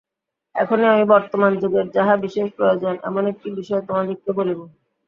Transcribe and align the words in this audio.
এখন 0.55 0.79
আমি 0.85 1.03
বর্তমান 1.11 1.51
যুগের 1.61 1.85
যাহা 1.91 2.13
বিশেষ 2.23 2.47
প্রয়োজন, 2.57 2.93
এমন 3.03 3.23
একটি 3.31 3.47
বিষয় 3.59 3.81
তোমাদিগকে 3.87 4.31
বলিব। 4.37 4.59